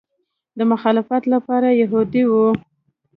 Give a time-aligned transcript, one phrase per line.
[0.57, 2.47] د مخالفت لپاره یهودي وي.